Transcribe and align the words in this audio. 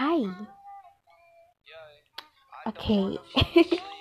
Hai. 0.00 0.24
Oke. 2.64 3.20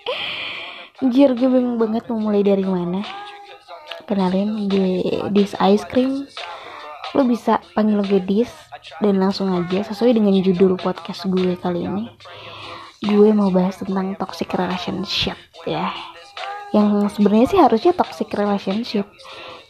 Jir 1.12 1.36
gue 1.36 1.50
bingung 1.52 1.76
banget 1.76 2.08
mau 2.08 2.24
mulai 2.24 2.40
dari 2.40 2.64
mana. 2.64 3.04
Kenalin 4.08 4.72
gue 4.72 5.04
Dis 5.36 5.60
Ice 5.60 5.84
Cream. 5.84 6.24
Lo 7.12 7.28
bisa 7.28 7.60
panggil 7.76 8.00
gue 8.08 8.24
Dis 8.24 8.48
dan 9.04 9.20
langsung 9.20 9.52
aja 9.52 9.84
sesuai 9.92 10.16
dengan 10.16 10.40
judul 10.40 10.80
podcast 10.80 11.28
gue 11.28 11.60
kali 11.60 11.84
ini. 11.84 12.08
Gue 13.04 13.36
mau 13.36 13.52
bahas 13.52 13.84
tentang 13.84 14.16
toxic 14.16 14.56
relationship 14.56 15.36
ya. 15.68 15.92
Yang 16.72 17.20
sebenarnya 17.20 17.48
sih 17.52 17.60
harusnya 17.60 17.92
toxic 17.92 18.32
relationship. 18.40 19.04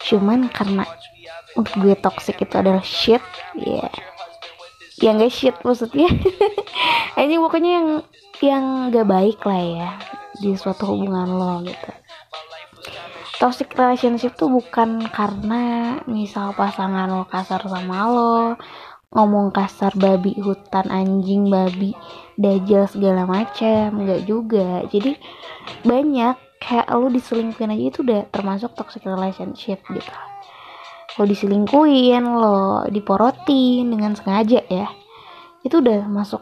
Cuman 0.06 0.46
karena 0.54 0.86
untuk 1.58 1.74
gue 1.82 1.98
toxic 1.98 2.38
itu 2.38 2.54
adalah 2.54 2.86
shit, 2.86 3.26
ya. 3.58 3.90
Yeah 3.90 4.19
ya 5.00 5.16
nggak 5.16 5.34
shit 5.34 5.56
maksudnya. 5.64 6.08
Ini 7.20 7.36
pokoknya 7.40 7.72
yang 7.80 7.88
yang 8.40 8.66
gak 8.96 9.08
baik 9.08 9.40
lah 9.44 9.64
ya 9.64 9.90
di 10.40 10.56
suatu 10.56 10.96
hubungan 10.96 11.28
lo 11.28 11.54
gitu. 11.68 11.92
Toxic 13.40 13.72
relationship 13.76 14.36
tuh 14.36 14.52
bukan 14.52 15.04
karena 15.12 15.96
misal 16.08 16.52
pasangan 16.56 17.08
lo 17.08 17.24
kasar 17.28 17.64
sama 17.68 18.08
lo 18.08 18.38
ngomong 19.10 19.50
kasar 19.56 19.96
babi 19.96 20.38
hutan 20.38 20.86
anjing 20.92 21.48
babi 21.48 21.96
dajal 22.36 22.88
segala 22.88 23.24
macam 23.28 24.04
nggak 24.04 24.28
juga. 24.28 24.84
Jadi 24.92 25.16
banyak 25.84 26.36
kayak 26.60 26.88
lo 26.92 27.08
diselingkuhin 27.08 27.72
aja 27.72 27.86
itu 27.96 28.00
udah 28.04 28.28
termasuk 28.32 28.76
toxic 28.76 29.04
relationship 29.08 29.80
gitu 29.88 30.14
lo 31.20 31.28
diselingkuhin 31.28 32.24
lo 32.24 32.88
diporotin 32.88 33.92
dengan 33.92 34.16
sengaja 34.16 34.64
ya 34.72 34.88
itu 35.68 35.84
udah 35.84 36.08
masuk 36.08 36.40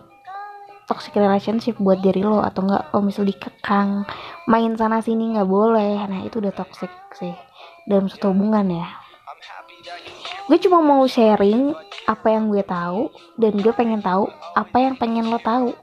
toxic 0.87 1.17
relationship 1.19 1.75
buat 1.81 1.99
diri 1.99 2.23
lo 2.23 2.39
atau 2.39 2.63
enggak 2.63 2.93
lo 2.95 3.03
misal 3.03 3.27
dikekang 3.27 4.07
main 4.47 4.73
sana 4.79 5.03
sini 5.03 5.35
nggak 5.35 5.49
boleh. 5.51 6.07
Nah 6.07 6.23
itu 6.23 6.39
udah 6.39 6.55
toxic 6.55 6.89
sih 7.19 7.35
dalam 7.83 8.07
satu 8.07 8.31
hubungan 8.31 8.63
ya. 8.71 8.87
Gue 10.47 10.57
cuma 10.63 10.79
mau 10.79 11.03
sharing 11.03 11.75
apa 12.07 12.31
yang 12.31 12.47
gue 12.47 12.63
tahu 12.63 13.11
dan 13.35 13.59
gue 13.59 13.73
pengen 13.75 13.99
tahu 13.99 14.31
apa 14.55 14.77
yang 14.79 14.95
pengen 14.95 15.27
lo 15.27 15.43
tahu. 15.43 15.75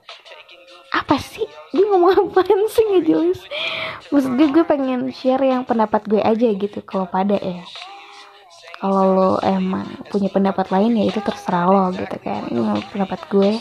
Apa 0.95 1.21
sih? 1.21 1.45
Gue 1.75 1.85
ngomong 1.85 2.33
apaan 2.33 2.65
sih? 2.73 2.81
Nggak 2.89 3.05
jelas. 3.05 3.41
Maksud 4.09 4.33
gue 4.41 4.49
gue 4.57 4.65
pengen 4.65 5.13
share 5.13 5.45
yang 5.45 5.69
pendapat 5.69 6.09
gue 6.09 6.23
aja 6.25 6.49
gitu 6.49 6.81
kalau 6.81 7.05
pada 7.05 7.37
ya 7.37 7.61
kalau 8.85 9.05
lo 9.17 9.31
emang 9.41 9.89
punya 10.13 10.29
pendapat 10.29 10.69
lain 10.69 10.93
ya 11.01 11.09
itu 11.09 11.17
terserah 11.25 11.73
lo 11.73 11.89
gitu 11.97 12.21
kan. 12.21 12.53
Ini 12.53 12.85
pendapat 12.93 13.17
gue. 13.33 13.57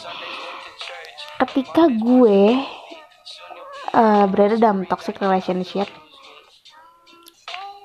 Ketika 1.39 1.87
gue 1.87 2.59
uh, 3.95 4.25
berada 4.27 4.59
dalam 4.59 4.83
toxic 4.83 5.15
relationship 5.23 5.87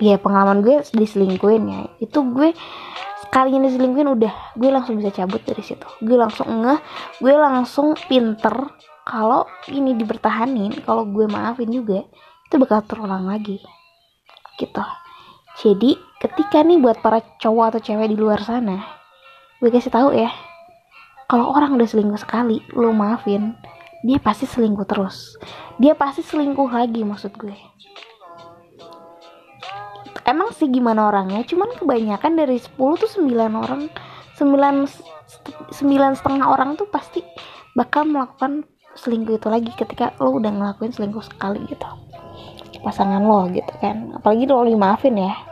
ya 0.03 0.19
pengalaman 0.19 0.67
gue 0.67 0.83
diselingkuin 0.91 1.63
ya. 1.71 1.81
Itu 2.03 2.27
gue 2.27 2.59
sekali 3.23 3.55
ini 3.55 3.71
diselingkuin 3.71 4.19
udah 4.19 4.59
gue 4.59 4.71
langsung 4.75 4.99
bisa 4.99 5.15
cabut 5.15 5.39
dari 5.47 5.63
situ. 5.63 5.87
Gue 6.03 6.19
langsung 6.19 6.51
ngeh 6.51 6.83
gue 7.23 7.35
langsung 7.39 7.95
pinter. 8.11 8.67
Kalau 9.07 9.47
ini 9.71 9.95
dipertahanin 9.95 10.83
kalau 10.83 11.07
gue 11.07 11.31
maafin 11.31 11.71
juga 11.71 12.03
itu 12.51 12.55
bakal 12.59 12.83
terulang 12.83 13.31
lagi. 13.31 13.63
Gitu 14.59 14.83
jadi 15.59 15.99
ketika 16.23 16.63
nih 16.63 16.79
buat 16.79 17.03
para 17.03 17.19
cowok 17.43 17.75
atau 17.75 17.81
cewek 17.83 18.15
di 18.15 18.17
luar 18.19 18.39
sana, 18.39 18.79
gue 19.59 19.71
kasih 19.75 19.91
tahu 19.91 20.15
ya, 20.15 20.31
kalau 21.27 21.51
orang 21.51 21.75
udah 21.75 21.83
selingkuh 21.83 22.23
sekali, 22.23 22.63
lo 22.79 22.95
maafin, 22.95 23.59
dia 24.07 24.23
pasti 24.23 24.47
selingkuh 24.47 24.87
terus. 24.87 25.35
Dia 25.83 25.99
pasti 25.99 26.23
selingkuh 26.23 26.71
lagi 26.71 27.03
maksud 27.03 27.35
gue. 27.35 27.59
Emang 30.23 30.55
sih 30.55 30.71
gimana 30.71 31.11
orangnya, 31.11 31.43
cuman 31.43 31.75
kebanyakan 31.75 32.39
dari 32.39 32.63
10 32.63 32.79
tuh 32.79 33.11
9 33.11 33.27
orang, 33.59 33.91
9 34.39 34.87
9 35.75 36.19
setengah 36.23 36.47
orang 36.47 36.79
tuh 36.79 36.87
pasti 36.87 37.21
bakal 37.75 38.07
melakukan 38.07 38.63
selingkuh 38.95 39.43
itu 39.43 39.49
lagi 39.51 39.71
ketika 39.75 40.15
lo 40.23 40.39
udah 40.39 40.51
ngelakuin 40.51 40.91
selingkuh 40.91 41.23
sekali 41.23 41.63
gitu 41.69 41.87
pasangan 42.83 43.23
lo 43.23 43.47
gitu 43.53 43.71
kan 43.79 44.17
apalagi 44.17 44.49
lo 44.49 44.65
dimaafin 44.65 45.19
ya 45.19 45.48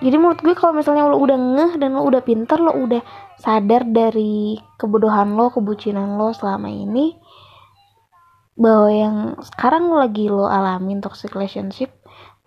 jadi 0.00 0.16
menurut 0.16 0.40
gue 0.40 0.56
kalau 0.56 0.72
misalnya 0.72 1.04
lo 1.08 1.20
udah 1.20 1.36
ngeh 1.36 1.72
dan 1.76 1.92
lo 1.92 2.08
udah 2.08 2.24
pinter 2.24 2.56
lo 2.56 2.72
udah 2.72 3.04
sadar 3.36 3.84
dari 3.84 4.56
kebodohan 4.80 5.36
lo 5.36 5.52
kebucinan 5.52 6.16
lo 6.16 6.32
selama 6.32 6.72
ini 6.72 7.20
bahwa 8.56 8.88
yang 8.88 9.16
sekarang 9.44 9.92
lo 9.92 10.00
lagi 10.00 10.32
lo 10.32 10.48
alamin 10.48 11.04
toxic 11.04 11.36
relationship 11.36 11.92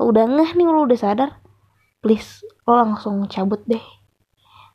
lo 0.01 0.09
udah 0.09 0.25
ngeh 0.25 0.57
nih 0.57 0.65
lo 0.65 0.85
udah 0.89 0.97
sadar 0.97 1.29
please 2.03 2.43
lo 2.67 2.75
langsung 2.75 3.23
cabut 3.31 3.63
deh. 3.63 3.81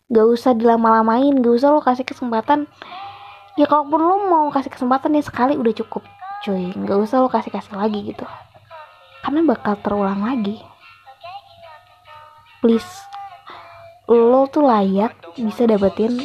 Gak 0.09 0.25
usah 0.25 0.57
dilama-lamain 0.57 1.37
gak 1.45 1.55
usah 1.61 1.69
lo 1.77 1.85
kasih 1.85 2.09
kesempatan. 2.09 2.65
Ya 3.61 3.69
kalaupun 3.69 4.01
lo 4.01 4.17
mau 4.31 4.49
kasih 4.49 4.73
kesempatan 4.73 5.13
ya 5.13 5.21
sekali 5.21 5.53
udah 5.61 5.77
cukup 5.77 6.01
cuy. 6.41 6.73
Gak 6.73 6.99
usah 7.05 7.21
lo 7.21 7.29
kasih 7.29 7.53
kasih 7.53 7.77
lagi 7.77 8.01
gitu. 8.09 8.25
Karena 9.21 9.45
bakal 9.45 9.77
terulang 9.85 10.25
lagi 10.25 10.65
please 12.59 12.89
lo 14.09 14.49
tuh 14.49 14.65
layak 14.65 15.13
bisa 15.37 15.69
dapetin 15.69 16.17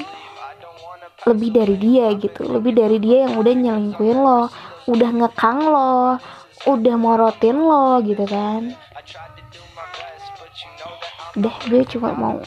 lebih 1.24 1.50
dari 1.56 1.76
dia 1.80 2.12
gitu. 2.16 2.48
Lebih 2.48 2.74
dari 2.76 2.98
dia 3.00 3.28
yang 3.28 3.40
udah 3.40 3.54
nyelingkuin 3.54 4.18
lo 4.20 4.48
udah 4.88 5.10
ngekang 5.16 5.60
lo 5.64 6.20
udah 6.64 6.96
morotin 6.96 7.60
lo 7.60 8.00
gitu 8.04 8.24
kan. 8.28 8.76
Deh 11.36 11.58
gue 11.68 11.82
cuma 11.96 12.16
mau 12.16 12.40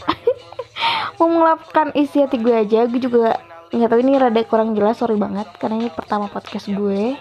mau 1.20 1.28
melakukan 1.28 1.92
isi 1.96 2.24
hati 2.24 2.40
gue 2.40 2.52
aja. 2.52 2.88
Gue 2.88 3.00
juga 3.00 3.36
nggak 3.72 3.88
tahu 3.92 4.00
ini 4.00 4.16
rada 4.16 4.40
kurang 4.48 4.72
jelas 4.72 5.00
sorry 5.00 5.20
banget 5.20 5.48
karena 5.60 5.84
ini 5.84 5.90
pertama 5.92 6.32
podcast 6.32 6.68
gue. 6.68 7.16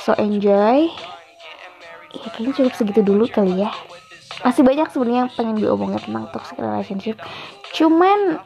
So 0.00 0.16
enjoy. 0.16 0.88
Ya 2.10 2.26
kayaknya 2.34 2.52
cukup 2.58 2.74
segitu 2.74 3.00
dulu 3.06 3.30
kali 3.30 3.62
ya 3.62 3.70
masih 4.40 4.62
banyak 4.64 4.88
sebenarnya 4.88 5.20
yang 5.28 5.32
pengen 5.32 5.54
gue 5.60 5.70
omongin 5.70 6.00
tentang 6.00 6.26
toxic 6.32 6.56
relationship. 6.56 7.16
Cuman 7.76 8.40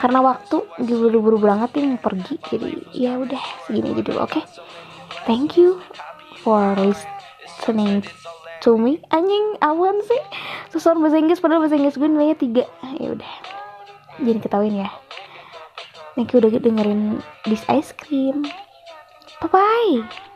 karena 0.00 0.20
waktu 0.24 0.64
buru-buru 0.80 1.36
banget 1.40 1.76
mau 1.76 2.00
pergi 2.00 2.40
jadi 2.48 2.70
ya 2.96 3.20
udah 3.20 3.42
segini 3.68 3.92
aja 3.92 4.02
dulu 4.02 4.18
oke? 4.24 4.32
Okay? 4.32 4.44
thank 5.26 5.56
you 5.56 5.80
for 6.40 6.74
listening 6.76 8.04
to 8.64 8.76
me. 8.76 9.00
Anjing 9.12 9.60
awan 9.60 10.00
sih? 10.04 10.22
Susah 10.72 10.96
bahasa 10.96 11.20
Inggris 11.20 11.40
padahal 11.42 11.64
bahasa 11.64 11.76
Inggris 11.76 11.98
gue 12.00 12.08
nilainya 12.08 12.36
tiga. 12.36 12.64
Ya 12.96 13.08
udah 13.12 13.32
jadi 14.20 14.38
ketahuin 14.40 14.84
ya. 14.84 14.90
Thank 16.16 16.32
you 16.32 16.42
udah 16.42 16.52
dengerin 16.60 17.24
this 17.48 17.64
ice 17.68 17.92
cream. 17.96 18.48
Bye 19.40 19.48
bye 19.48 20.28